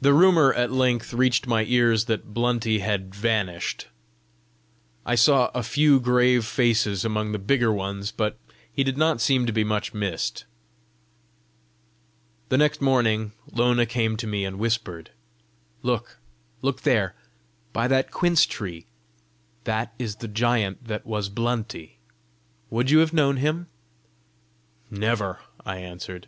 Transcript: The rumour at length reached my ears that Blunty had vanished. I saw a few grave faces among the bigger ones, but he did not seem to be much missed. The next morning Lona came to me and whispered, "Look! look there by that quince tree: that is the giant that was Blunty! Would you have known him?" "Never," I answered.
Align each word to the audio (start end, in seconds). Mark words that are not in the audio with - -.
The 0.00 0.12
rumour 0.12 0.52
at 0.54 0.72
length 0.72 1.12
reached 1.14 1.46
my 1.46 1.62
ears 1.62 2.06
that 2.06 2.34
Blunty 2.34 2.80
had 2.80 3.14
vanished. 3.14 3.86
I 5.06 5.14
saw 5.14 5.52
a 5.54 5.62
few 5.62 6.00
grave 6.00 6.44
faces 6.44 7.04
among 7.04 7.30
the 7.30 7.38
bigger 7.38 7.72
ones, 7.72 8.10
but 8.10 8.36
he 8.72 8.82
did 8.82 8.98
not 8.98 9.20
seem 9.20 9.46
to 9.46 9.52
be 9.52 9.62
much 9.62 9.94
missed. 9.94 10.46
The 12.48 12.58
next 12.58 12.80
morning 12.80 13.30
Lona 13.52 13.86
came 13.86 14.16
to 14.16 14.26
me 14.26 14.44
and 14.44 14.58
whispered, 14.58 15.10
"Look! 15.82 16.16
look 16.60 16.80
there 16.82 17.14
by 17.72 17.86
that 17.86 18.10
quince 18.10 18.44
tree: 18.46 18.86
that 19.62 19.94
is 19.96 20.16
the 20.16 20.26
giant 20.26 20.86
that 20.88 21.06
was 21.06 21.28
Blunty! 21.28 21.98
Would 22.68 22.90
you 22.90 22.98
have 22.98 23.12
known 23.12 23.36
him?" 23.36 23.68
"Never," 24.90 25.38
I 25.64 25.76
answered. 25.76 26.26